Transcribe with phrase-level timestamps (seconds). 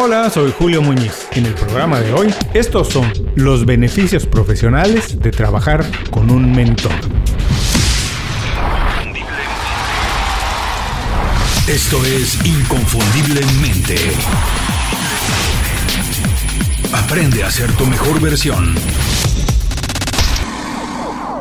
[0.00, 1.26] Hola, soy Julio Muñiz.
[1.32, 6.92] En el programa de hoy, estos son los beneficios profesionales de trabajar con un mentor.
[11.66, 13.96] Esto es Inconfundiblemente.
[16.92, 18.76] Aprende a ser tu mejor versión.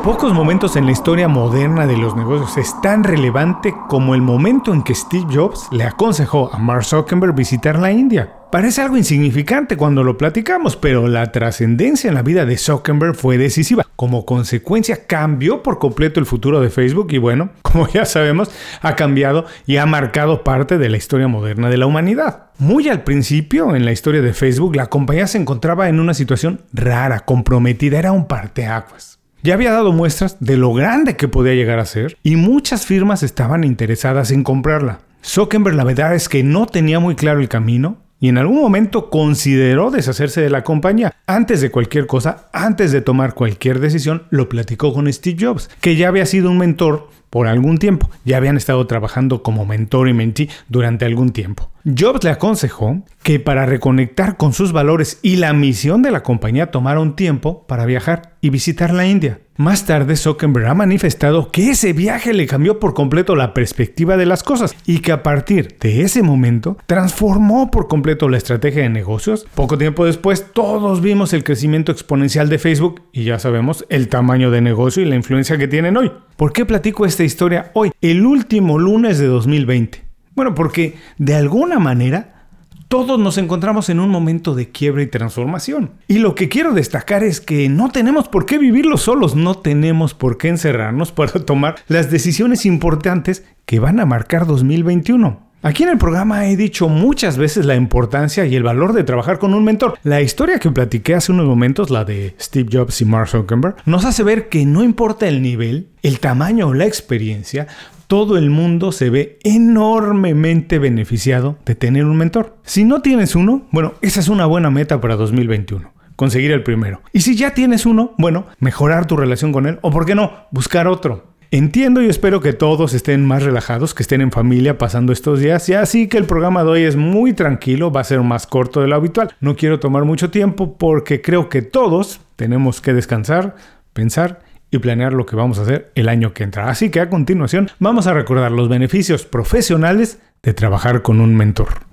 [0.04, 4.74] Pocos momentos en la historia moderna de los negocios es tan relevante como el momento
[4.74, 8.34] en que Steve Jobs le aconsejó a Mark Zuckerberg visitar la India.
[8.52, 13.38] Parece algo insignificante cuando lo platicamos, pero la trascendencia en la vida de Zuckerberg fue
[13.38, 13.86] decisiva.
[13.98, 18.50] Como consecuencia cambió por completo el futuro de Facebook y bueno, como ya sabemos,
[18.82, 22.46] ha cambiado y ha marcado parte de la historia moderna de la humanidad.
[22.58, 26.62] Muy al principio, en la historia de Facebook, la compañía se encontraba en una situación
[26.72, 29.18] rara, comprometida, era un parteaguas.
[29.48, 33.24] Ya había dado muestras de lo grande que podía llegar a ser y muchas firmas
[33.24, 35.00] estaban interesadas en comprarla.
[35.24, 39.10] Zuckerberg la verdad es que no tenía muy claro el camino y en algún momento
[39.10, 41.14] consideró deshacerse de la compañía.
[41.28, 45.96] Antes de cualquier cosa, antes de tomar cualquier decisión, lo platicó con Steve Jobs, que
[45.96, 48.10] ya había sido un mentor por algún tiempo.
[48.26, 51.72] Ya habían estado trabajando como mentor y mentí durante algún tiempo.
[51.96, 56.70] Jobs le aconsejó que para reconectar con sus valores y la misión de la compañía
[56.70, 59.40] tomara un tiempo para viajar y visitar la India.
[59.56, 64.26] Más tarde, Zuckerberg ha manifestado que ese viaje le cambió por completo la perspectiva de
[64.26, 68.90] las cosas y que a partir de ese momento transformó por completo la estrategia de
[68.90, 69.48] negocios.
[69.56, 74.52] Poco tiempo después, todos vimos el crecimiento exponencial de Facebook y ya sabemos el tamaño
[74.52, 76.12] de negocio y la influencia que tienen hoy.
[76.36, 80.07] ¿Por qué platico esta historia hoy, el último lunes de 2020?
[80.38, 82.46] Bueno, porque de alguna manera
[82.90, 85.94] todos nos encontramos en un momento de quiebra y transformación.
[86.08, 90.14] Y lo que quiero destacar es que no tenemos por qué vivirlo solos, no tenemos
[90.14, 95.47] por qué encerrarnos para tomar las decisiones importantes que van a marcar 2021.
[95.64, 99.40] Aquí en el programa he dicho muchas veces la importancia y el valor de trabajar
[99.40, 99.98] con un mentor.
[100.04, 104.06] La historia que platiqué hace unos momentos, la de Steve Jobs y Mark Zuckerberg, nos
[104.06, 107.66] hace ver que no importa el nivel, el tamaño o la experiencia,
[108.06, 112.58] todo el mundo se ve enormemente beneficiado de tener un mentor.
[112.64, 117.02] Si no tienes uno, bueno, esa es una buena meta para 2021 conseguir el primero.
[117.14, 120.34] Y si ya tienes uno, bueno, mejorar tu relación con él o, por qué no,
[120.52, 121.37] buscar otro.
[121.50, 125.70] Entiendo y espero que todos estén más relajados, que estén en familia pasando estos días.
[125.70, 128.82] Y así que el programa de hoy es muy tranquilo, va a ser más corto
[128.82, 129.34] de lo habitual.
[129.40, 133.56] No quiero tomar mucho tiempo porque creo que todos tenemos que descansar,
[133.94, 134.42] pensar
[134.72, 136.70] y planear lo que vamos a hacer el año que entra.
[136.70, 141.87] Así que a continuación vamos a recordar los beneficios profesionales de trabajar con un mentor.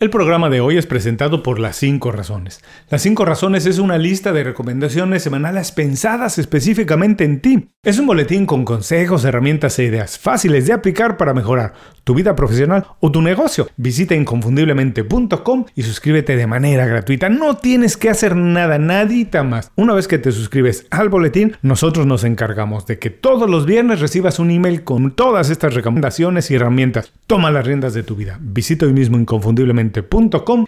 [0.00, 2.62] El programa de hoy es presentado por Las 5 Razones.
[2.88, 7.70] Las 5 Razones es una lista de recomendaciones semanales pensadas específicamente en ti.
[7.82, 11.72] Es un boletín con consejos, herramientas e ideas fáciles de aplicar para mejorar
[12.04, 13.66] tu vida profesional o tu negocio.
[13.76, 17.28] Visita inconfundiblemente.com y suscríbete de manera gratuita.
[17.28, 19.72] No tienes que hacer nada, nadita más.
[19.74, 23.98] Una vez que te suscribes al boletín, nosotros nos encargamos de que todos los viernes
[23.98, 27.12] recibas un email con todas estas recomendaciones y herramientas.
[27.26, 28.38] Toma las riendas de tu vida.
[28.40, 29.87] Visita hoy mismo inconfundiblemente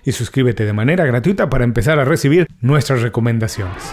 [0.05, 3.93] y suscríbete de manera gratuita para empezar a recibir nuestras recomendaciones.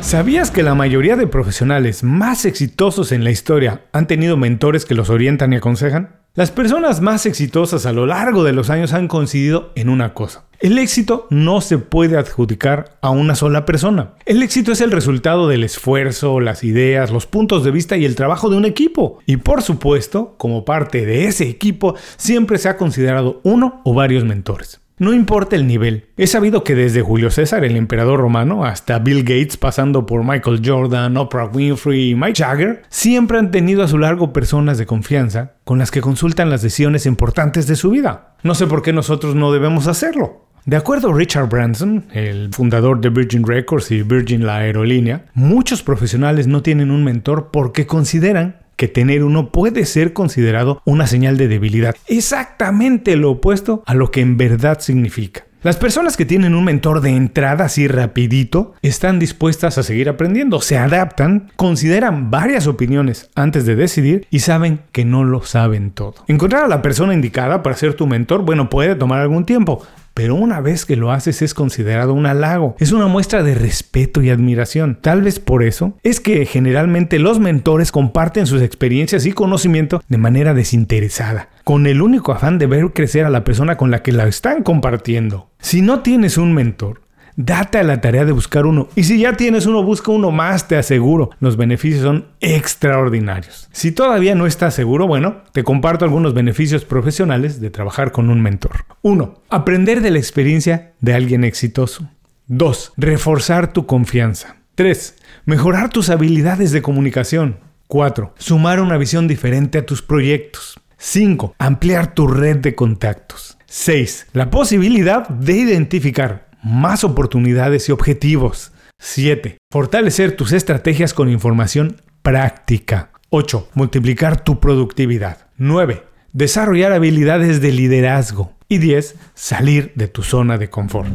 [0.00, 4.94] ¿Sabías que la mayoría de profesionales más exitosos en la historia han tenido mentores que
[4.94, 6.19] los orientan y aconsejan?
[6.36, 10.44] Las personas más exitosas a lo largo de los años han coincidido en una cosa.
[10.60, 14.12] El éxito no se puede adjudicar a una sola persona.
[14.26, 18.14] El éxito es el resultado del esfuerzo, las ideas, los puntos de vista y el
[18.14, 19.18] trabajo de un equipo.
[19.26, 24.24] Y por supuesto, como parte de ese equipo, siempre se ha considerado uno o varios
[24.24, 24.79] mentores.
[25.00, 26.04] No importa el nivel.
[26.18, 30.60] He sabido que desde Julio César, el emperador romano, hasta Bill Gates, pasando por Michael
[30.62, 35.52] Jordan, Oprah Winfrey y Mike Jagger, siempre han tenido a su largo personas de confianza
[35.64, 38.36] con las que consultan las decisiones importantes de su vida.
[38.42, 40.50] No sé por qué nosotros no debemos hacerlo.
[40.66, 45.82] De acuerdo a Richard Branson, el fundador de Virgin Records y Virgin la aerolínea, muchos
[45.82, 51.36] profesionales no tienen un mentor porque consideran que tener uno puede ser considerado una señal
[51.36, 51.94] de debilidad.
[52.06, 55.44] Exactamente lo opuesto a lo que en verdad significa.
[55.62, 60.62] Las personas que tienen un mentor de entrada así rapidito están dispuestas a seguir aprendiendo,
[60.62, 66.14] se adaptan, consideran varias opiniones antes de decidir y saben que no lo saben todo.
[66.26, 69.86] Encontrar a la persona indicada para ser tu mentor, bueno, puede tomar algún tiempo,
[70.20, 72.76] pero una vez que lo haces es considerado un halago.
[72.78, 74.98] Es una muestra de respeto y admiración.
[75.00, 80.18] Tal vez por eso es que generalmente los mentores comparten sus experiencias y conocimiento de
[80.18, 84.12] manera desinteresada, con el único afán de ver crecer a la persona con la que
[84.12, 85.48] la están compartiendo.
[85.58, 87.00] Si no tienes un mentor,
[87.36, 88.88] date a la tarea de buscar uno.
[88.96, 91.30] Y si ya tienes uno, busca uno más, te aseguro.
[91.40, 93.68] Los beneficios son extraordinarios.
[93.72, 98.40] Si todavía no estás seguro, bueno, te comparto algunos beneficios profesionales de trabajar con un
[98.40, 98.84] mentor.
[99.02, 99.42] 1.
[99.48, 102.08] Aprender de la experiencia de alguien exitoso.
[102.48, 102.94] 2.
[102.96, 104.56] Reforzar tu confianza.
[104.74, 105.16] 3.
[105.44, 107.58] Mejorar tus habilidades de comunicación.
[107.86, 108.34] 4.
[108.38, 110.78] Sumar una visión diferente a tus proyectos.
[110.98, 111.54] 5.
[111.58, 113.56] Ampliar tu red de contactos.
[113.66, 114.28] 6.
[114.32, 118.72] La posibilidad de identificar más oportunidades y objetivos.
[118.98, 119.58] 7.
[119.70, 123.10] Fortalecer tus estrategias con información práctica.
[123.30, 123.68] 8.
[123.74, 125.46] Multiplicar tu productividad.
[125.56, 126.02] 9.
[126.32, 128.52] Desarrollar habilidades de liderazgo.
[128.68, 129.16] Y 10.
[129.34, 131.08] Salir de tu zona de confort.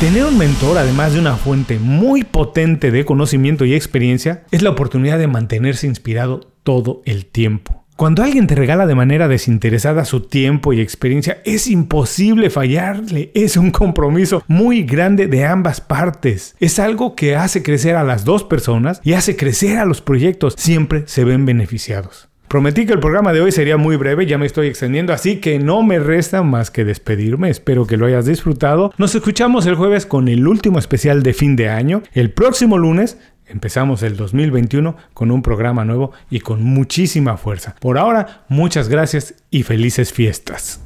[0.00, 4.70] Tener un mentor, además de una fuente muy potente de conocimiento y experiencia, es la
[4.70, 7.84] oportunidad de mantenerse inspirado todo el tiempo.
[7.98, 13.32] Cuando alguien te regala de manera desinteresada su tiempo y experiencia, es imposible fallarle.
[13.34, 16.54] Es un compromiso muy grande de ambas partes.
[16.60, 20.54] Es algo que hace crecer a las dos personas y hace crecer a los proyectos.
[20.56, 22.28] Siempre se ven beneficiados.
[22.46, 25.58] Prometí que el programa de hoy sería muy breve, ya me estoy extendiendo, así que
[25.58, 27.50] no me resta más que despedirme.
[27.50, 28.90] Espero que lo hayas disfrutado.
[28.96, 32.04] Nos escuchamos el jueves con el último especial de fin de año.
[32.14, 33.18] El próximo lunes
[33.48, 37.74] empezamos el 2021 con un programa nuevo y con muchísima fuerza.
[37.80, 40.80] Por ahora, muchas gracias y felices fiestas.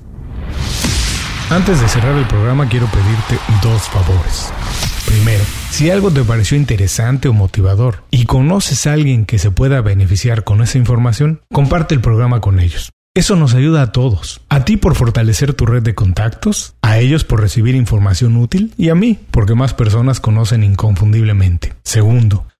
[1.50, 4.52] Antes de cerrar el programa quiero pedirte dos favores.
[5.06, 9.80] Primero, si algo te pareció interesante o motivador y conoces a alguien que se pueda
[9.82, 12.90] beneficiar con esa información, comparte el programa con ellos.
[13.14, 14.40] Eso nos ayuda a todos.
[14.48, 18.88] A ti por fortalecer tu red de contactos, a ellos por recibir información útil y
[18.88, 21.74] a mí porque más personas conocen inconfundiblemente.
[21.84, 22.46] Segundo,